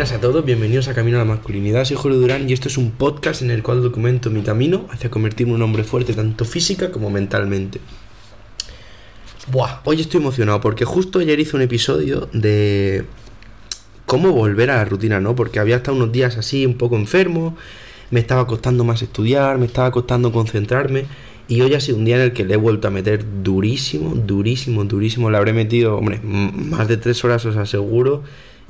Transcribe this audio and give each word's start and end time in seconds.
buenas 0.00 0.16
a 0.16 0.20
todos, 0.22 0.42
bienvenidos 0.46 0.88
a 0.88 0.94
Camino 0.94 1.18
a 1.18 1.26
la 1.26 1.26
Masculinidad. 1.26 1.84
Soy 1.84 1.94
Julio 1.94 2.16
Durán 2.16 2.48
y 2.48 2.54
esto 2.54 2.68
es 2.68 2.78
un 2.78 2.90
podcast 2.90 3.42
en 3.42 3.50
el 3.50 3.62
cual 3.62 3.82
documento 3.82 4.30
mi 4.30 4.40
camino 4.40 4.86
hacia 4.88 5.10
convertirme 5.10 5.50
en 5.50 5.56
un 5.56 5.62
hombre 5.62 5.84
fuerte 5.84 6.14
tanto 6.14 6.46
física 6.46 6.90
como 6.90 7.10
mentalmente. 7.10 7.80
Buah, 9.52 9.80
hoy 9.84 10.00
estoy 10.00 10.22
emocionado 10.22 10.58
porque 10.62 10.86
justo 10.86 11.18
ayer 11.18 11.38
hice 11.38 11.54
un 11.54 11.60
episodio 11.60 12.30
de 12.32 13.04
cómo 14.06 14.32
volver 14.32 14.70
a 14.70 14.76
la 14.76 14.86
rutina, 14.86 15.20
¿no? 15.20 15.34
Porque 15.34 15.60
había 15.60 15.76
estado 15.76 15.98
unos 15.98 16.12
días 16.12 16.38
así 16.38 16.64
un 16.64 16.78
poco 16.78 16.96
enfermo, 16.96 17.54
me 18.10 18.20
estaba 18.20 18.46
costando 18.46 18.84
más 18.84 19.02
estudiar, 19.02 19.58
me 19.58 19.66
estaba 19.66 19.90
costando 19.90 20.32
concentrarme 20.32 21.04
y 21.46 21.60
hoy 21.60 21.74
ha 21.74 21.80
sido 21.80 21.98
un 21.98 22.06
día 22.06 22.16
en 22.16 22.22
el 22.22 22.32
que 22.32 22.46
le 22.46 22.54
he 22.54 22.56
vuelto 22.56 22.88
a 22.88 22.90
meter 22.90 23.22
durísimo, 23.42 24.14
durísimo, 24.14 24.82
durísimo. 24.82 25.30
Le 25.30 25.36
habré 25.36 25.52
metido, 25.52 25.98
hombre, 25.98 26.20
más 26.22 26.88
de 26.88 26.96
tres 26.96 27.22
horas 27.22 27.44
os 27.44 27.58
aseguro 27.58 28.22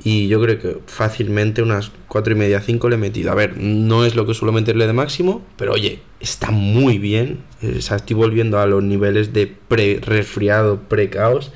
y 0.02 0.28
yo 0.28 0.40
creo 0.40 0.58
que 0.58 0.78
fácilmente 0.86 1.62
unas 1.62 1.90
cuatro 2.08 2.32
y 2.32 2.36
media, 2.36 2.60
cinco 2.60 2.88
le 2.88 2.94
he 2.94 2.98
metido. 2.98 3.30
A 3.30 3.34
ver, 3.34 3.56
no 3.58 4.04
es 4.04 4.14
lo 4.14 4.26
que 4.26 4.34
suelo 4.34 4.52
meterle 4.52 4.86
de 4.86 4.92
máximo, 4.92 5.44
pero 5.56 5.72
oye, 5.72 6.00
está 6.20 6.50
muy 6.50 6.98
bien. 6.98 7.40
O 7.62 7.80
sea, 7.82 7.98
estoy 7.98 8.16
volviendo 8.16 8.58
a 8.58 8.66
los 8.66 8.82
niveles 8.82 9.32
de 9.32 9.46
pre-resfriado, 9.46 10.80
pre-caos. 10.88 11.52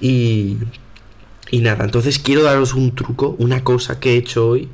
Y, 0.00 0.58
y 1.50 1.60
nada, 1.60 1.84
entonces 1.84 2.18
quiero 2.18 2.42
daros 2.42 2.74
un 2.74 2.94
truco, 2.94 3.34
una 3.38 3.64
cosa 3.64 3.98
que 3.98 4.14
he 4.14 4.16
hecho 4.16 4.46
hoy 4.48 4.68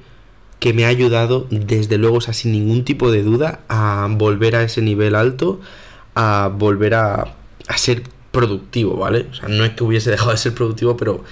que 0.59 0.75
me 0.75 0.85
ha 0.85 0.89
ayudado, 0.89 1.47
desde 1.51 1.97
luego, 1.97 2.19
o 2.19 2.21
sea, 2.21 2.35
sin 2.35 2.53
ningún 2.53 2.85
tipo 2.85 3.11
de 3.11 3.23
duda, 3.23 3.61
a 3.69 4.09
volver 4.11 4.57
a 4.57 4.63
ese 4.63 4.83
nivel 4.83 5.15
alto, 5.15 5.59
a 6.15 6.51
volver 6.55 6.95
a, 6.95 7.35
a 7.67 7.79
ser 7.79 8.03
productivo, 8.31 8.97
¿vale? 8.97 9.27
O 9.31 9.35
sea, 9.35 9.49
no 9.49 9.65
es 9.65 9.71
que 9.71 9.85
hubiese 9.85 10.11
dejado 10.11 10.33
de 10.33 10.37
ser 10.37 10.53
productivo, 10.55 10.99
pero 10.99 11.25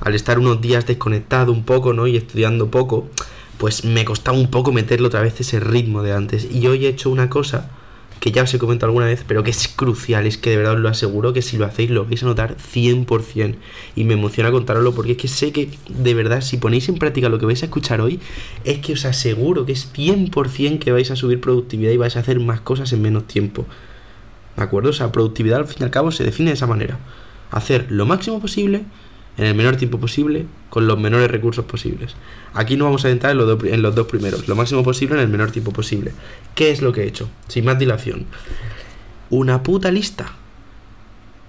al 0.00 0.14
estar 0.14 0.38
unos 0.38 0.60
días 0.60 0.86
desconectado 0.86 1.52
un 1.52 1.64
poco, 1.64 1.92
¿no? 1.92 2.06
Y 2.06 2.16
estudiando 2.16 2.70
poco, 2.70 3.08
pues 3.58 3.84
me 3.84 4.04
costaba 4.04 4.38
un 4.38 4.50
poco 4.50 4.72
meterle 4.72 5.06
otra 5.06 5.22
vez 5.22 5.40
ese 5.40 5.60
ritmo 5.60 6.02
de 6.02 6.12
antes. 6.12 6.48
Y 6.50 6.66
hoy 6.66 6.86
he 6.86 6.88
hecho 6.88 7.10
una 7.10 7.30
cosa 7.30 7.70
que 8.20 8.32
ya 8.32 8.42
os 8.42 8.54
he 8.54 8.58
comentado 8.58 8.88
alguna 8.88 9.06
vez, 9.06 9.24
pero 9.26 9.42
que 9.42 9.50
es 9.50 9.68
crucial, 9.68 10.26
es 10.26 10.38
que 10.38 10.50
de 10.50 10.56
verdad 10.56 10.74
os 10.74 10.80
lo 10.80 10.88
aseguro 10.88 11.32
que 11.32 11.42
si 11.42 11.58
lo 11.58 11.66
hacéis 11.66 11.90
lo 11.90 12.06
vais 12.06 12.22
a 12.22 12.26
notar 12.26 12.56
100%. 12.56 13.56
Y 13.94 14.04
me 14.04 14.14
emociona 14.14 14.50
contaroslo 14.50 14.94
porque 14.94 15.12
es 15.12 15.18
que 15.18 15.28
sé 15.28 15.52
que 15.52 15.70
de 15.88 16.14
verdad 16.14 16.40
si 16.40 16.56
ponéis 16.56 16.88
en 16.88 16.96
práctica 16.96 17.28
lo 17.28 17.38
que 17.38 17.46
vais 17.46 17.62
a 17.62 17.66
escuchar 17.66 18.00
hoy, 18.00 18.20
es 18.64 18.78
que 18.78 18.94
os 18.94 19.04
aseguro 19.04 19.66
que 19.66 19.72
es 19.72 19.92
100% 19.92 20.78
que 20.78 20.92
vais 20.92 21.10
a 21.10 21.16
subir 21.16 21.40
productividad 21.40 21.92
y 21.92 21.96
vais 21.96 22.16
a 22.16 22.20
hacer 22.20 22.40
más 22.40 22.60
cosas 22.60 22.92
en 22.92 23.02
menos 23.02 23.26
tiempo. 23.26 23.66
¿De 24.56 24.62
acuerdo? 24.62 24.90
O 24.90 24.94
sea, 24.94 25.12
productividad 25.12 25.60
al 25.60 25.66
fin 25.66 25.78
y 25.80 25.84
al 25.84 25.90
cabo 25.90 26.10
se 26.10 26.24
define 26.24 26.50
de 26.50 26.54
esa 26.54 26.66
manera. 26.66 26.98
Hacer 27.50 27.86
lo 27.90 28.06
máximo 28.06 28.40
posible 28.40 28.84
en 29.38 29.44
el 29.44 29.54
menor 29.54 29.76
tiempo 29.76 29.98
posible, 29.98 30.46
con 30.70 30.86
los 30.86 30.98
menores 30.98 31.30
recursos 31.30 31.64
posibles. 31.64 32.14
Aquí 32.54 32.76
no 32.76 32.84
vamos 32.84 33.04
a 33.04 33.10
entrar 33.10 33.32
en 33.32 33.38
los, 33.38 33.64
en 33.64 33.82
los 33.82 33.94
dos 33.94 34.06
primeros, 34.06 34.48
lo 34.48 34.56
máximo 34.56 34.82
posible 34.82 35.16
en 35.16 35.22
el 35.22 35.28
menor 35.28 35.50
tiempo 35.50 35.72
posible. 35.72 36.12
¿Qué 36.54 36.70
es 36.70 36.80
lo 36.80 36.92
que 36.92 37.02
he 37.02 37.06
hecho? 37.06 37.28
Sin 37.48 37.64
más 37.64 37.78
dilación. 37.78 38.26
Una 39.28 39.62
puta 39.62 39.90
lista. 39.90 40.32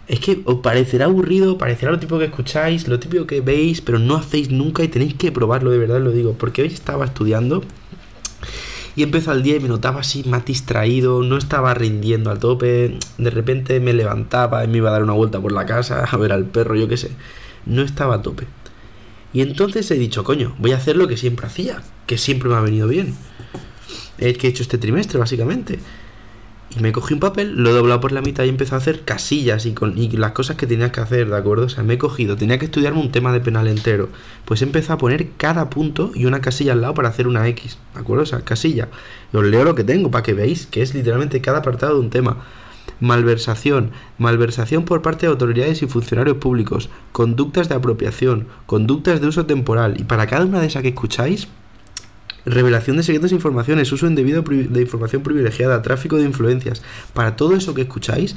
Es 0.08 0.20
que 0.20 0.42
os 0.46 0.60
parecerá 0.62 1.06
aburrido, 1.06 1.58
parecerá 1.58 1.92
lo 1.92 2.00
típico 2.00 2.20
que 2.20 2.26
escucháis, 2.26 2.88
lo 2.88 3.00
típico 3.00 3.28
que 3.28 3.42
veis, 3.42 3.82
pero 3.82 4.00
no 4.00 4.16
hacéis 4.16 4.50
nunca 4.50 4.84
y 4.84 4.88
tenéis 4.88 5.16
que 5.16 5.32
probarlo, 5.32 5.70
de 5.70 5.78
verdad 5.78 6.00
lo 6.00 6.12
digo. 6.12 6.34
Porque 6.34 6.62
hoy 6.62 6.70
estaba 6.70 7.06
estudiando 7.06 7.64
y 8.96 9.04
empezó 9.04 9.34
el 9.34 9.44
día 9.44 9.58
y 9.58 9.60
me 9.60 9.68
notaba 9.68 10.00
así 10.00 10.24
más 10.24 10.46
distraído, 10.46 11.24
no 11.24 11.38
estaba 11.38 11.74
rindiendo 11.74 12.32
al 12.32 12.40
tope. 12.40 12.98
De 13.18 13.30
repente 13.30 13.82
me 13.82 13.94
levantaba 13.94 14.64
y 14.64 14.70
me 14.70 14.78
iba 14.78 14.90
a 14.90 14.94
dar 14.94 15.04
una 15.04 15.14
vuelta 15.14 15.42
por 15.42 15.52
la 15.52 15.66
casa 15.66 16.06
a 16.06 16.18
ver 16.18 16.32
al 16.32 16.46
perro, 16.46 16.76
yo 16.76 16.88
qué 16.88 16.98
sé 16.98 17.12
no 17.68 17.84
estaba 17.84 18.16
a 18.16 18.22
tope. 18.22 18.48
Y 19.34 19.42
entonces 19.42 19.90
he 19.92 19.96
dicho, 19.96 20.24
coño, 20.24 20.56
voy 20.58 20.72
a 20.72 20.78
hacer 20.78 20.96
lo 20.96 21.08
que 21.08 21.18
siempre 21.18 21.46
hacía, 21.46 21.84
que 22.06 22.18
siempre 22.18 22.50
me 22.50 22.56
ha 22.56 22.62
venido 22.62 22.88
bien. 22.88 23.16
El 24.18 24.38
que 24.38 24.48
he 24.48 24.50
hecho 24.50 24.64
este 24.64 24.78
trimestre, 24.78 25.20
básicamente. 25.20 25.80
Y 26.76 26.82
me 26.82 26.92
cogí 26.92 27.14
un 27.14 27.20
papel, 27.20 27.56
lo 27.56 27.70
he 27.70 27.74
doblado 27.74 28.02
por 28.02 28.12
la 28.12 28.22
mitad 28.22 28.44
y 28.44 28.50
empecé 28.50 28.76
a 28.76 28.78
hacer 28.78 29.02
casillas 29.04 29.66
y, 29.66 29.74
con, 29.74 29.98
y 29.98 30.10
las 30.10 30.34
cosas 30.34 30.58
que 30.58 30.68
tenía 30.68 30.92
que 30.92 31.00
hacer, 31.00 31.30
¿de 31.30 31.38
acuerdo? 31.38 31.66
O 31.66 31.70
sea, 31.70 31.84
me 31.84 31.94
he 31.94 31.98
cogido, 31.98 32.36
tenía 32.36 32.60
que 32.60 32.66
estudiarme 32.66 33.00
un 33.00 33.12
tema 33.12 33.32
de 33.32 33.40
penal 33.40 33.68
entero. 33.68 34.10
Pues 34.44 34.62
he 34.62 34.66
empezado 34.66 34.96
a 34.96 34.98
poner 34.98 35.30
cada 35.38 35.70
punto 35.70 36.12
y 36.14 36.26
una 36.26 36.42
casilla 36.42 36.74
al 36.74 36.82
lado 36.82 36.94
para 36.94 37.10
hacer 37.10 37.28
una 37.28 37.48
X, 37.48 37.78
¿de 37.94 38.00
acuerdo? 38.00 38.24
O 38.24 38.26
sea, 38.26 38.42
casilla. 38.42 38.90
Y 39.34 39.38
os 39.38 39.46
leo 39.46 39.64
lo 39.64 39.76
que 39.76 39.84
tengo 39.84 40.12
para 40.12 40.24
que 40.24 40.34
veáis 40.34 40.68
que 40.68 40.82
es 40.82 40.94
literalmente 40.94 41.42
cada 41.42 41.60
apartado 41.60 41.94
de 41.94 42.00
un 42.02 42.10
tema 42.10 42.38
malversación, 43.00 43.92
malversación 44.18 44.86
por 44.86 45.02
parte 45.02 45.26
de 45.26 45.32
autoridades 45.32 45.82
y 45.82 45.88
funcionarios 45.88 46.38
públicos, 46.38 46.90
conductas 47.12 47.70
de 47.70 47.76
apropiación, 47.76 48.48
conductas 48.66 49.22
de 49.22 49.28
uso 49.28 49.46
temporal, 49.46 49.96
y 50.00 50.04
para 50.04 50.28
cada 50.28 50.46
una 50.46 50.62
de 50.62 50.68
esas 50.68 50.82
que 50.82 50.90
escucháis, 50.90 51.48
revelación 52.46 52.98
de 52.98 53.04
secretos 53.04 53.32
e 53.32 53.36
informaciones, 53.36 53.92
uso 53.92 54.08
indebido 54.08 54.42
de 54.42 54.82
información 54.82 55.22
privilegiada, 55.22 55.82
tráfico 55.82 56.18
de 56.18 56.24
influencias, 56.24 56.82
para 57.14 57.36
todo 57.36 57.56
eso 57.56 57.74
que 57.74 57.82
escucháis, 57.82 58.36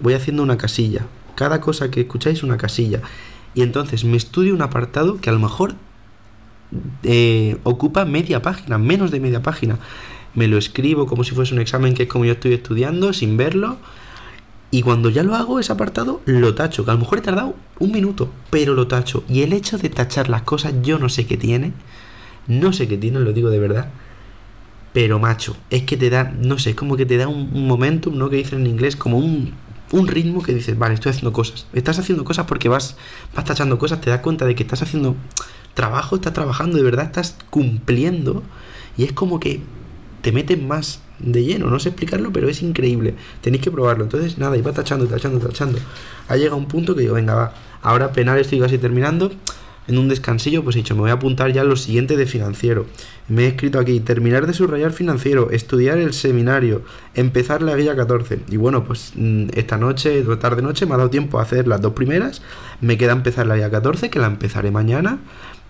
voy 0.00 0.14
haciendo 0.14 0.42
una 0.42 0.58
casilla, 0.58 1.06
cada 1.34 1.60
cosa 1.60 1.90
que 1.90 2.00
escucháis 2.00 2.42
una 2.42 2.56
casilla, 2.56 3.00
y 3.54 3.62
entonces 3.62 4.04
me 4.04 4.16
estudio 4.16 4.54
un 4.54 4.62
apartado 4.62 5.20
que 5.20 5.30
a 5.30 5.32
lo 5.32 5.38
mejor 5.38 5.74
eh, 7.02 7.56
ocupa 7.64 8.04
media 8.04 8.42
página, 8.42 8.78
menos 8.78 9.10
de 9.10 9.20
media 9.20 9.42
página. 9.42 9.78
Me 10.34 10.46
lo 10.46 10.58
escribo 10.58 11.06
como 11.06 11.24
si 11.24 11.34
fuese 11.34 11.54
un 11.54 11.60
examen 11.60 11.94
que 11.94 12.04
es 12.04 12.08
como 12.08 12.24
yo 12.24 12.32
estoy 12.32 12.52
estudiando, 12.52 13.12
sin 13.12 13.36
verlo, 13.36 13.78
y 14.70 14.82
cuando 14.82 15.10
ya 15.10 15.24
lo 15.24 15.34
hago, 15.34 15.58
ese 15.58 15.72
apartado, 15.72 16.20
lo 16.26 16.54
tacho. 16.54 16.84
Que 16.84 16.92
a 16.92 16.94
lo 16.94 17.00
mejor 17.00 17.18
he 17.18 17.22
tardado 17.22 17.56
un 17.80 17.90
minuto, 17.90 18.30
pero 18.50 18.74
lo 18.74 18.86
tacho. 18.86 19.24
Y 19.28 19.42
el 19.42 19.52
hecho 19.52 19.78
de 19.78 19.88
tachar 19.88 20.28
las 20.28 20.42
cosas, 20.42 20.74
yo 20.82 20.98
no 20.98 21.08
sé 21.08 21.26
qué 21.26 21.36
tiene. 21.36 21.72
No 22.46 22.72
sé 22.72 22.86
qué 22.86 22.96
tiene, 22.96 23.18
lo 23.18 23.32
digo 23.32 23.50
de 23.50 23.58
verdad. 23.58 23.90
Pero 24.92 25.18
macho, 25.18 25.56
es 25.70 25.82
que 25.82 25.96
te 25.96 26.08
da, 26.10 26.24
no 26.24 26.58
sé, 26.58 26.70
es 26.70 26.76
como 26.76 26.96
que 26.96 27.06
te 27.06 27.16
da 27.16 27.26
un, 27.26 27.66
momentum, 27.66 28.16
¿no? 28.16 28.30
Que 28.30 28.36
dicen 28.36 28.60
en 28.60 28.66
inglés, 28.68 28.94
como 28.94 29.18
un, 29.18 29.54
un 29.90 30.06
ritmo 30.06 30.42
que 30.42 30.54
dices, 30.54 30.78
vale, 30.78 30.94
estoy 30.94 31.10
haciendo 31.10 31.32
cosas. 31.32 31.66
Estás 31.72 31.98
haciendo 31.98 32.24
cosas 32.24 32.46
porque 32.46 32.68
vas, 32.68 32.96
vas 33.34 33.44
tachando 33.44 33.76
cosas, 33.78 34.00
te 34.00 34.10
das 34.10 34.20
cuenta 34.20 34.46
de 34.46 34.54
que 34.54 34.62
estás 34.62 34.82
haciendo 34.82 35.16
trabajo, 35.74 36.14
estás 36.14 36.32
trabajando, 36.32 36.76
de 36.76 36.84
verdad 36.84 37.06
estás 37.06 37.36
cumpliendo. 37.50 38.44
Y 38.96 39.02
es 39.02 39.12
como 39.12 39.40
que 39.40 39.62
te 40.22 40.30
meten 40.30 40.68
más 40.68 41.00
de 41.20 41.44
lleno, 41.44 41.68
no 41.68 41.78
sé 41.78 41.90
explicarlo, 41.90 42.32
pero 42.32 42.48
es 42.48 42.62
increíble. 42.62 43.14
Tenéis 43.40 43.62
que 43.62 43.70
probarlo. 43.70 44.04
Entonces, 44.04 44.38
nada, 44.38 44.56
iba 44.56 44.72
tachando, 44.72 45.06
tachando, 45.06 45.38
tachando. 45.38 45.78
Ha 46.28 46.36
llegado 46.36 46.56
un 46.56 46.66
punto 46.66 46.94
que 46.94 47.02
digo, 47.02 47.14
venga, 47.14 47.34
va. 47.34 47.54
Ahora 47.82 48.12
penal 48.12 48.38
estoy 48.38 48.60
casi 48.60 48.78
terminando. 48.78 49.30
En 49.88 49.98
un 49.98 50.08
descansillo, 50.08 50.62
pues 50.62 50.76
he 50.76 50.80
dicho, 50.80 50.94
me 50.94 51.00
voy 51.00 51.10
a 51.10 51.14
apuntar 51.14 51.52
ya 51.52 51.62
a 51.62 51.64
lo 51.64 51.74
siguiente 51.74 52.16
de 52.16 52.24
financiero. 52.24 52.86
Me 53.28 53.44
he 53.44 53.48
escrito 53.48 53.80
aquí, 53.80 53.98
terminar 53.98 54.46
de 54.46 54.52
subrayar 54.52 54.92
financiero, 54.92 55.50
estudiar 55.50 55.98
el 55.98 56.12
seminario, 56.12 56.82
empezar 57.14 57.60
la 57.62 57.74
guía 57.74 57.96
14. 57.96 58.40
Y 58.50 58.56
bueno, 58.56 58.84
pues 58.84 59.12
mm, 59.16 59.48
esta 59.54 59.78
noche, 59.78 60.22
tarde 60.38 60.62
noche, 60.62 60.86
me 60.86 60.94
ha 60.94 60.98
dado 60.98 61.10
tiempo 61.10 61.40
a 61.40 61.42
hacer 61.42 61.66
las 61.66 61.80
dos 61.80 61.94
primeras. 61.94 62.40
Me 62.80 62.98
queda 62.98 63.12
empezar 63.12 63.46
la 63.46 63.56
guía 63.56 63.70
14, 63.70 64.10
que 64.10 64.20
la 64.20 64.28
empezaré 64.28 64.70
mañana. 64.70 65.18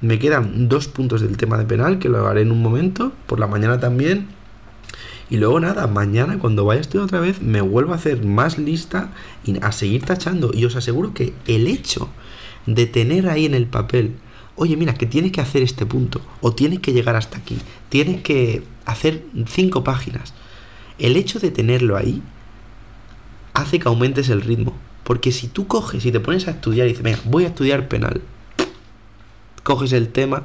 Me 0.02 0.18
quedan 0.18 0.68
dos 0.68 0.88
puntos 0.88 1.22
del 1.22 1.38
tema 1.38 1.56
de 1.56 1.64
penal, 1.64 1.98
que 1.98 2.10
lo 2.10 2.26
haré 2.26 2.42
en 2.42 2.52
un 2.52 2.60
momento, 2.60 3.12
por 3.26 3.40
la 3.40 3.46
mañana 3.46 3.80
también 3.80 4.28
y 5.30 5.36
luego 5.36 5.60
nada, 5.60 5.86
mañana 5.86 6.38
cuando 6.40 6.64
vaya 6.64 6.80
a 6.80 6.82
estudiar 6.82 7.04
otra 7.04 7.20
vez 7.20 7.40
me 7.40 7.60
vuelvo 7.60 7.92
a 7.92 7.96
hacer 7.96 8.24
más 8.24 8.58
lista 8.58 9.12
y 9.44 9.62
a 9.62 9.70
seguir 9.70 10.04
tachando. 10.04 10.50
Y 10.52 10.64
os 10.64 10.74
aseguro 10.74 11.14
que 11.14 11.32
el 11.46 11.68
hecho 11.68 12.10
de 12.66 12.86
tener 12.86 13.28
ahí 13.28 13.46
en 13.46 13.54
el 13.54 13.66
papel, 13.66 14.16
oye 14.56 14.76
mira, 14.76 14.94
que 14.94 15.06
tienes 15.06 15.30
que 15.30 15.40
hacer 15.40 15.62
este 15.62 15.86
punto, 15.86 16.20
o 16.40 16.52
tienes 16.52 16.80
que 16.80 16.92
llegar 16.92 17.14
hasta 17.14 17.38
aquí, 17.38 17.56
tienes 17.88 18.22
que 18.22 18.64
hacer 18.84 19.24
cinco 19.46 19.84
páginas. 19.84 20.34
El 20.98 21.16
hecho 21.16 21.38
de 21.38 21.52
tenerlo 21.52 21.96
ahí 21.96 22.22
hace 23.54 23.78
que 23.78 23.88
aumentes 23.88 24.28
el 24.28 24.42
ritmo. 24.42 24.74
Porque 25.04 25.32
si 25.32 25.48
tú 25.48 25.66
coges 25.66 26.04
y 26.04 26.12
te 26.12 26.20
pones 26.20 26.46
a 26.46 26.52
estudiar 26.52 26.86
y 26.86 26.90
dices, 26.90 27.02
venga, 27.02 27.20
voy 27.24 27.44
a 27.44 27.48
estudiar 27.48 27.88
penal, 27.88 28.20
coges 29.62 29.92
el 29.92 30.08
tema, 30.08 30.44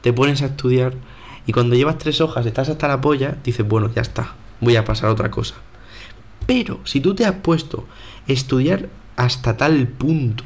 te 0.00 0.12
pones 0.12 0.42
a 0.42 0.46
estudiar 0.46 0.94
y 1.46 1.52
cuando 1.52 1.76
llevas 1.76 1.98
tres 1.98 2.20
hojas, 2.20 2.46
estás 2.46 2.68
hasta 2.68 2.88
la 2.88 3.00
polla, 3.00 3.36
dices, 3.44 3.66
bueno, 3.66 3.90
ya 3.94 4.02
está, 4.02 4.34
voy 4.60 4.76
a 4.76 4.84
pasar 4.84 5.08
a 5.08 5.12
otra 5.12 5.30
cosa. 5.30 5.54
Pero 6.46 6.80
si 6.84 7.00
tú 7.00 7.14
te 7.14 7.24
has 7.24 7.36
puesto 7.36 7.86
a 8.28 8.32
estudiar 8.32 8.88
hasta 9.16 9.56
tal 9.56 9.86
punto, 9.88 10.44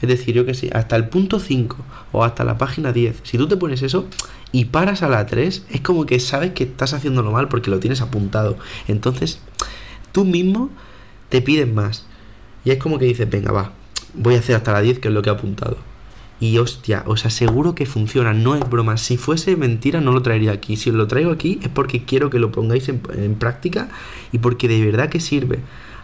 es 0.00 0.08
decir, 0.08 0.34
yo 0.34 0.46
que 0.46 0.54
sé, 0.54 0.70
hasta 0.72 0.96
el 0.96 1.08
punto 1.08 1.40
5 1.40 1.76
o 2.12 2.24
hasta 2.24 2.44
la 2.44 2.56
página 2.58 2.92
10, 2.92 3.20
si 3.22 3.36
tú 3.36 3.48
te 3.48 3.56
pones 3.56 3.82
eso 3.82 4.06
y 4.52 4.66
paras 4.66 5.02
a 5.02 5.08
la 5.08 5.26
3, 5.26 5.66
es 5.70 5.80
como 5.80 6.06
que 6.06 6.20
sabes 6.20 6.52
que 6.52 6.64
estás 6.64 6.94
haciéndolo 6.94 7.30
mal 7.32 7.48
porque 7.48 7.70
lo 7.70 7.80
tienes 7.80 8.00
apuntado. 8.00 8.56
Entonces, 8.88 9.40
tú 10.12 10.24
mismo 10.24 10.70
te 11.28 11.42
pides 11.42 11.72
más. 11.72 12.06
Y 12.64 12.70
es 12.70 12.78
como 12.78 12.98
que 12.98 13.04
dices, 13.04 13.28
venga, 13.28 13.52
va, 13.52 13.72
voy 14.14 14.34
a 14.34 14.38
hacer 14.38 14.56
hasta 14.56 14.72
la 14.72 14.80
10, 14.80 14.98
que 14.98 15.08
es 15.08 15.14
lo 15.14 15.22
que 15.22 15.30
he 15.30 15.32
apuntado. 15.32 15.78
Y 16.40 16.56
hostia, 16.56 17.04
os 17.06 17.26
aseguro 17.26 17.74
que 17.74 17.84
funciona, 17.84 18.32
no 18.32 18.54
es 18.54 18.68
broma. 18.68 18.96
Si 18.96 19.18
fuese 19.18 19.56
mentira, 19.56 20.00
no 20.00 20.10
lo 20.12 20.22
traería 20.22 20.52
aquí. 20.52 20.76
Si 20.76 20.88
os 20.88 20.96
lo 20.96 21.06
traigo 21.06 21.30
aquí 21.30 21.60
es 21.62 21.68
porque 21.68 22.04
quiero 22.04 22.30
que 22.30 22.38
lo 22.38 22.50
pongáis 22.50 22.88
en, 22.88 23.34
práctica 23.34 23.90
y 24.32 24.38
porque 24.38 24.66
de 24.66 24.84
verdad 24.84 25.10
que 25.10 25.20
sirve. 25.20 25.58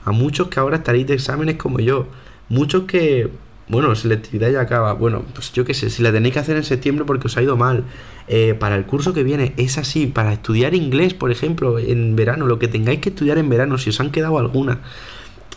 A 0.05 0.13
muchos 0.13 0.49
que 0.49 0.61
ahora 0.61 0.77
estaréis 0.77 1.07
de 1.07 1.15
exámenes 1.15 1.57
como 1.57 1.81
yo, 1.81 2.07
muchos 2.51 2.85
que 2.85 3.31
bueno, 3.69 3.95
selectividad 3.97 4.51
ya 4.51 4.61
acaba. 4.61 4.93
Bueno, 4.93 5.25
pues 5.35 5.53
yo 5.53 5.65
qué 5.65 5.75
sé, 5.75 5.89
si 5.91 6.03
la 6.03 6.13
tenéis 6.13 6.35
que 6.35 6.41
hacer 6.41 6.57
en 6.57 6.65
septiembre 6.65 7.05
porque 7.07 7.29
os 7.29 7.37
ha 7.39 7.43
ido 7.43 7.57
mal. 7.57 7.85
Eh, 8.29 8.55
para 8.55 8.77
el 8.77 8.85
curso 8.85 9.15
que 9.15 9.25
viene 9.25 9.55
es 9.57 9.79
así. 9.79 10.07
Para 10.07 10.35
estudiar 10.35 10.75
inglés, 10.75 11.15
por 11.15 11.33
ejemplo, 11.33 11.79
en 11.79 12.15
verano, 12.15 12.47
lo 12.47 12.59
que 12.59 12.69
tengáis 12.69 13.01
que 13.01 13.09
estudiar 13.09 13.39
en 13.39 13.49
verano, 13.49 13.79
si 13.79 13.91
os 13.91 14.01
han 14.01 14.11
quedado 14.11 14.39
alguna. 14.39 14.81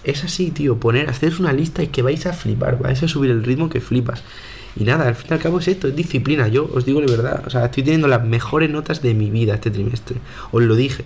Es 0.06 0.24
así, 0.24 0.52
tío. 0.52 0.80
Poner, 0.80 1.10
haceros 1.10 1.40
una 1.42 1.52
lista 1.52 1.84
y 1.84 1.88
que 1.88 2.02
vais 2.02 2.26
a 2.26 2.34
flipar. 2.34 2.80
Vais 2.80 3.04
a 3.04 3.08
subir 3.10 3.30
el 3.30 3.44
ritmo 3.44 3.70
que 3.70 3.82
flipas. 3.82 4.24
Y 4.76 4.84
nada, 4.84 5.08
al 5.08 5.16
fin 5.16 5.28
y 5.32 5.34
al 5.34 5.40
cabo 5.40 5.60
es 5.60 5.68
esto, 5.68 5.88
es 5.88 5.96
disciplina. 5.96 6.48
Yo 6.48 6.70
os 6.74 6.86
digo 6.86 7.02
la 7.02 7.08
verdad. 7.08 7.44
O 7.46 7.50
sea, 7.50 7.66
estoy 7.66 7.84
teniendo 7.84 8.08
las 8.08 8.24
mejores 8.24 8.70
notas 8.70 9.02
de 9.02 9.14
mi 9.14 9.30
vida 9.30 9.56
este 9.56 9.72
trimestre. 9.72 10.18
Os 10.52 10.62
lo 10.64 10.76
dije. 10.76 11.06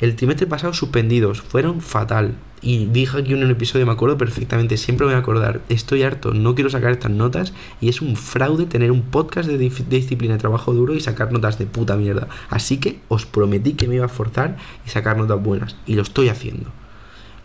El 0.00 0.16
trimestre 0.16 0.46
pasado 0.46 0.72
suspendidos, 0.72 1.42
fueron 1.42 1.82
fatal. 1.82 2.34
Y 2.62 2.86
dije 2.86 3.18
aquí 3.18 3.34
en 3.34 3.44
un 3.44 3.50
episodio, 3.50 3.84
me 3.84 3.92
acuerdo 3.92 4.16
perfectamente, 4.16 4.78
siempre 4.78 5.06
me 5.06 5.12
voy 5.12 5.16
a 5.16 5.22
acordar, 5.22 5.62
estoy 5.70 6.02
harto, 6.02 6.34
no 6.34 6.54
quiero 6.54 6.68
sacar 6.68 6.92
estas 6.92 7.10
notas 7.10 7.54
y 7.80 7.88
es 7.88 8.02
un 8.02 8.16
fraude 8.16 8.66
tener 8.66 8.92
un 8.92 9.02
podcast 9.02 9.48
de, 9.48 9.56
disciplina 9.56 10.34
de 10.34 10.40
trabajo 10.40 10.74
duro 10.74 10.94
y 10.94 11.00
sacar 11.00 11.32
notas 11.32 11.58
de 11.58 11.66
puta 11.66 11.96
mierda. 11.96 12.28
Así 12.48 12.78
que 12.78 13.00
os 13.08 13.26
prometí 13.26 13.74
que 13.74 13.88
me 13.88 13.96
iba 13.96 14.06
a 14.06 14.08
forzar 14.08 14.56
y 14.86 14.90
sacar 14.90 15.18
notas 15.18 15.42
buenas. 15.42 15.76
Y 15.86 15.94
lo 15.94 16.02
estoy 16.02 16.28
haciendo. 16.28 16.70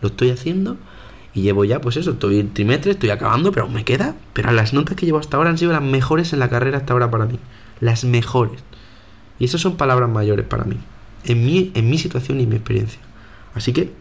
Lo 0.00 0.08
estoy 0.08 0.30
haciendo 0.30 0.78
y 1.36 1.42
llevo 1.42 1.66
ya, 1.66 1.82
pues 1.82 1.98
eso, 1.98 2.12
estoy 2.12 2.40
en 2.40 2.54
trimestre, 2.54 2.92
estoy 2.92 3.10
acabando, 3.10 3.52
pero 3.52 3.66
aún 3.66 3.74
me 3.74 3.84
queda. 3.84 4.16
Pero 4.32 4.50
las 4.52 4.72
notas 4.72 4.96
que 4.96 5.04
llevo 5.04 5.18
hasta 5.18 5.36
ahora 5.36 5.50
han 5.50 5.58
sido 5.58 5.70
las 5.70 5.82
mejores 5.82 6.32
en 6.32 6.38
la 6.38 6.48
carrera 6.48 6.78
hasta 6.78 6.94
ahora 6.94 7.10
para 7.10 7.26
mí. 7.26 7.38
Las 7.78 8.04
mejores. 8.04 8.64
Y 9.38 9.44
esas 9.44 9.60
son 9.60 9.76
palabras 9.76 10.08
mayores 10.08 10.46
para 10.46 10.64
mí. 10.64 10.78
En 11.24 11.44
mi, 11.44 11.72
en 11.74 11.90
mi 11.90 11.98
situación 11.98 12.40
y 12.40 12.46
mi 12.46 12.56
experiencia. 12.56 13.00
Así 13.54 13.74
que 13.74 13.92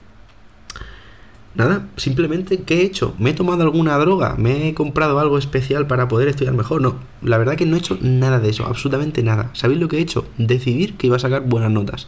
Nada, 1.56 1.88
simplemente, 1.96 2.64
¿qué 2.64 2.82
he 2.82 2.86
hecho? 2.86 3.16
¿Me 3.18 3.30
he 3.30 3.34
tomado 3.34 3.64
alguna 3.64 3.98
droga? 3.98 4.36
¿Me 4.38 4.68
he 4.68 4.74
comprado 4.74 5.20
algo 5.20 5.38
especial 5.38 5.88
para 5.88 6.10
poder 6.10 6.28
estudiar 6.28 6.54
mejor? 6.54 6.82
No, 6.82 7.00
la 7.22 7.38
verdad 7.38 7.56
que 7.56 7.66
no 7.66 7.76
he 7.78 7.80
hecho 7.80 7.98
nada 8.02 8.40
de 8.40 8.50
eso, 8.50 8.66
absolutamente 8.66 9.24
nada. 9.24 9.52
¿Sabéis 9.54 9.80
lo 9.80 9.88
que 9.88 9.98
he 9.98 10.02
hecho? 10.02 10.26
Decidir 10.38 10.96
que 10.96 11.08
iba 11.08 11.16
a 11.16 11.20
sacar 11.20 11.44
buenas 11.46 11.72
notas. 11.72 12.08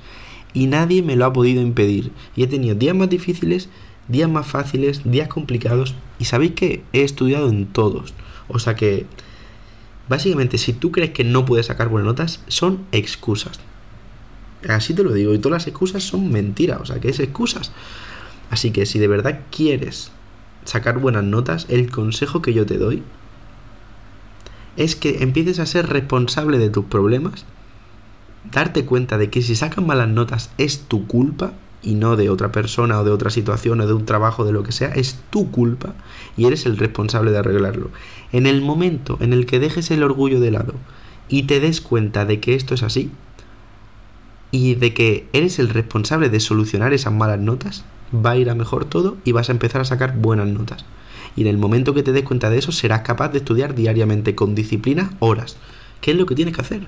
Y 0.54 0.68
nadie 0.68 1.02
me 1.02 1.16
lo 1.16 1.26
ha 1.26 1.32
podido 1.32 1.62
impedir. 1.62 2.12
Y 2.36 2.44
he 2.44 2.48
tenido 2.48 2.76
días 2.76 2.96
más 2.96 3.10
difíciles, 3.10 3.70
días 4.08 4.30
más 4.30 4.48
fáciles, 4.48 5.02
días 5.04 5.28
complicados. 5.28 5.96
Y 6.20 6.26
sabéis 6.26 6.54
que 6.54 6.84
he 6.94 7.04
estudiado 7.04 7.50
en 7.50 7.68
todos. 7.68 8.14
O 8.48 8.60
sea 8.60 8.76
que, 8.76 9.06
básicamente, 10.10 10.58
si 10.58 10.74
tú 10.74 10.92
crees 10.92 11.12
que 11.12 11.24
no 11.24 11.46
puedes 11.46 11.68
sacar 11.68 11.90
buenas 11.90 12.08
notas, 12.08 12.42
son 12.48 12.86
excusas. 12.92 13.60
Así 14.68 14.94
te 14.94 15.04
lo 15.04 15.14
digo. 15.14 15.34
Y 15.34 15.40
todas 15.40 15.62
las 15.64 15.68
excusas 15.68 16.04
son 16.04 16.32
mentiras. 16.32 16.82
O 16.82 16.86
sea 16.86 17.00
que 17.00 17.10
es 17.10 17.20
excusas. 17.20 17.72
Así 18.50 18.72
que 18.72 18.86
si 18.86 19.00
de 19.00 19.08
verdad 19.08 19.42
quieres 19.52 20.12
sacar 20.66 21.00
buenas 21.00 21.24
notas, 21.24 21.66
el 21.70 21.92
consejo 21.92 22.42
que 22.42 22.54
yo 22.54 22.66
te 22.66 22.78
doy 22.78 23.04
es 24.76 24.96
que 24.96 25.24
empieces 25.24 25.60
a 25.60 25.66
ser 25.66 25.88
responsable 25.88 26.60
de 26.60 26.70
tus 26.70 26.86
problemas, 26.86 27.46
darte 28.52 28.86
cuenta 28.86 29.18
de 29.18 29.30
que 29.30 29.42
si 29.42 29.56
sacas 29.56 29.84
malas 29.84 30.08
notas 30.08 30.52
es 30.58 30.82
tu 30.82 31.08
culpa 31.08 31.54
y 31.82 31.96
no 31.96 32.16
de 32.16 32.30
otra 32.30 32.52
persona 32.52 33.00
o 33.00 33.04
de 33.04 33.12
otra 33.12 33.30
situación 33.30 33.82
o 33.82 33.88
de 33.88 33.94
un 33.94 34.06
trabajo, 34.06 34.46
de 34.46 34.52
lo 34.52 34.64
que 34.64 34.72
sea, 34.72 34.90
es 34.90 35.20
tu 35.30 35.52
culpa 35.52 35.94
y 36.36 36.46
eres 36.46 36.66
el 36.66 36.78
responsable 36.78 37.32
de 37.32 37.38
arreglarlo. 37.38 37.90
En 38.32 38.48
el 38.48 38.62
momento 38.62 39.18
en 39.22 39.34
el 39.34 39.46
que 39.46 39.60
dejes 39.60 39.92
el 39.92 40.04
orgullo 40.04 40.40
de 40.40 40.52
lado 40.52 40.74
y 41.30 41.44
te 41.44 41.60
des 41.60 41.82
cuenta 41.82 42.26
de 42.26 42.40
que 42.40 42.56
esto 42.56 42.74
es 42.74 42.84
así 42.84 43.12
y 44.52 44.76
de 44.76 44.94
que 44.94 45.28
eres 45.34 45.60
el 45.60 45.70
responsable 45.70 46.30
de 46.30 46.40
solucionar 46.40 46.94
esas 46.94 47.14
malas 47.14 47.40
notas, 47.40 47.86
va 48.14 48.32
a 48.32 48.38
ir 48.38 48.50
a 48.50 48.56
mejor 48.56 48.86
todo 48.86 49.18
y 49.24 49.32
vas 49.32 49.50
a 49.50 49.52
empezar 49.52 49.82
a 49.82 49.86
sacar 49.86 50.18
buenas 50.18 50.48
notas. 50.48 50.86
Y 51.36 51.42
en 51.42 51.48
el 51.48 51.58
momento 51.58 51.94
que 51.94 52.04
te 52.04 52.14
des 52.14 52.24
cuenta 52.24 52.50
de 52.50 52.58
eso, 52.58 52.72
serás 52.72 53.02
capaz 53.02 53.30
de 53.30 53.40
estudiar 53.40 53.76
diariamente 53.76 54.34
con 54.36 54.56
disciplina 54.56 55.12
horas. 55.20 55.58
¿Qué 56.02 56.12
es 56.12 56.18
lo 56.18 56.26
que 56.26 56.36
tienes 56.36 56.56
que 56.56 56.62
hacer? 56.62 56.88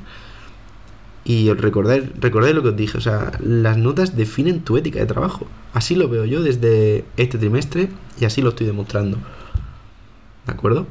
Y 1.30 1.54
recordé, 1.54 2.12
recordé 2.20 2.56
lo 2.56 2.64
que 2.64 2.70
os 2.70 2.76
dije, 2.76 2.98
o 2.98 3.02
sea, 3.02 3.34
las 3.40 3.78
notas 3.78 4.18
definen 4.18 4.62
tu 4.62 4.78
ética 4.78 4.98
de 4.98 5.06
trabajo. 5.06 5.46
Así 5.74 5.94
lo 5.94 6.10
veo 6.10 6.26
yo 6.26 6.42
desde 6.42 7.06
este 7.18 7.38
trimestre 7.38 7.90
y 8.20 8.26
así 8.26 8.42
lo 8.42 8.50
estoy 8.50 8.66
demostrando. 8.66 9.20
¿De 10.48 10.52
acuerdo? 10.52 10.88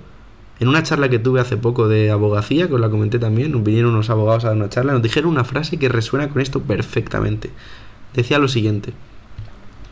En 0.61 0.69
una 0.69 0.85
charla 0.85 1.09
que 1.09 1.19
tuve 1.19 1.41
hace 1.41 1.57
poco 1.57 1.89
de 1.89 2.13
abogacía, 2.13 2.69
que 2.69 2.75
os 2.75 2.81
la 2.81 2.89
comenté 2.89 3.19
también, 3.19 3.65
vinieron 3.65 3.95
unos 3.95 4.11
abogados 4.11 4.45
a 4.45 4.51
dar 4.51 4.57
una 4.57 4.69
charla, 4.69 4.93
nos 4.93 5.03
dijeron 5.03 5.29
una 5.29 5.43
frase 5.43 5.77
que 5.77 5.89
resuena 5.89 6.29
con 6.29 6.41
esto 6.41 6.63
perfectamente. 6.63 7.51
Decía 8.15 8.39
lo 8.39 8.47
siguiente, 8.47 8.93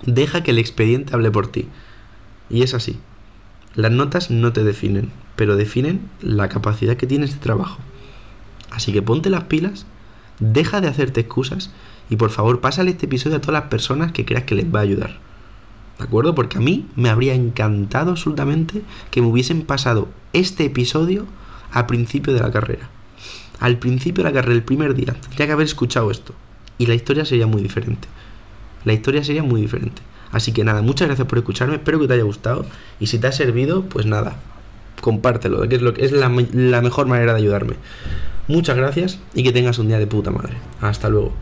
Deja 0.04 0.44
que 0.44 0.52
el 0.52 0.60
expediente 0.60 1.12
hable 1.12 1.32
por 1.32 1.48
ti. 1.48 1.66
Y 2.50 2.62
es 2.62 2.72
así. 2.72 3.00
Las 3.74 3.90
notas 3.90 4.30
no 4.30 4.52
te 4.52 4.62
definen, 4.62 5.10
pero 5.34 5.56
definen 5.56 6.08
la 6.20 6.48
capacidad 6.48 6.96
que 6.96 7.08
tienes 7.08 7.32
de 7.32 7.40
trabajo. 7.40 7.80
Así 8.70 8.92
que 8.92 9.02
ponte 9.02 9.28
las 9.28 9.42
pilas, 9.44 9.86
deja 10.40 10.80
de 10.80 10.88
hacerte 10.88 11.20
excusas 11.20 11.70
y 12.10 12.16
por 12.16 12.30
favor 12.30 12.60
pásale 12.60 12.90
este 12.90 13.06
episodio 13.06 13.36
a 13.36 13.40
todas 13.40 13.60
las 13.60 13.70
personas 13.70 14.12
que 14.12 14.24
creas 14.24 14.44
que 14.44 14.54
les 14.54 14.72
va 14.72 14.80
a 14.80 14.82
ayudar. 14.82 15.18
¿De 15.98 16.04
acuerdo? 16.04 16.34
Porque 16.34 16.58
a 16.58 16.60
mí 16.60 16.86
me 16.94 17.08
habría 17.08 17.34
encantado 17.34 18.10
absolutamente 18.10 18.82
que 19.10 19.22
me 19.22 19.28
hubiesen 19.28 19.62
pasado 19.62 20.08
este 20.32 20.64
episodio 20.64 21.26
al 21.72 21.86
principio 21.86 22.34
de 22.34 22.40
la 22.40 22.50
carrera. 22.50 22.90
Al 23.60 23.78
principio 23.78 24.22
de 24.22 24.30
la 24.30 24.34
carrera, 24.34 24.54
el 24.54 24.62
primer 24.62 24.94
día, 24.94 25.14
tendría 25.14 25.46
que 25.46 25.52
haber 25.52 25.66
escuchado 25.66 26.10
esto. 26.10 26.34
Y 26.76 26.86
la 26.86 26.94
historia 26.94 27.24
sería 27.24 27.46
muy 27.46 27.62
diferente 27.62 28.06
la 28.86 28.92
historia 28.92 29.22
sería 29.22 29.42
muy 29.42 29.60
diferente. 29.60 30.00
Así 30.32 30.52
que 30.52 30.64
nada, 30.64 30.80
muchas 30.80 31.08
gracias 31.08 31.28
por 31.28 31.38
escucharme, 31.38 31.74
espero 31.74 32.00
que 32.00 32.06
te 32.06 32.14
haya 32.14 32.22
gustado 32.22 32.64
y 32.98 33.08
si 33.08 33.18
te 33.18 33.26
ha 33.26 33.32
servido, 33.32 33.82
pues 33.82 34.06
nada, 34.06 34.36
compártelo, 35.00 35.68
que 35.68 35.76
es, 35.76 35.82
lo, 35.82 35.92
que 35.92 36.04
es 36.04 36.12
la 36.12 36.80
mejor 36.80 37.06
manera 37.06 37.32
de 37.34 37.40
ayudarme. 37.40 37.74
Muchas 38.48 38.76
gracias 38.76 39.18
y 39.34 39.42
que 39.42 39.52
tengas 39.52 39.78
un 39.78 39.88
día 39.88 39.98
de 39.98 40.06
puta 40.06 40.30
madre. 40.30 40.54
Hasta 40.80 41.08
luego. 41.08 41.32